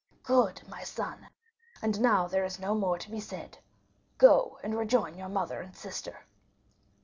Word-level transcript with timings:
"Good, 0.23 0.63
my 0.67 0.81
son. 0.83 1.27
And 1.79 2.01
now 2.01 2.27
there 2.27 2.43
is 2.43 2.57
no 2.59 2.73
more 2.73 2.97
to 2.97 3.11
be 3.11 3.19
said; 3.19 3.59
go 4.17 4.57
and 4.63 4.75
rejoin 4.75 5.15
your 5.15 5.29
mother 5.29 5.61
and 5.61 5.75
sister." 5.77 6.25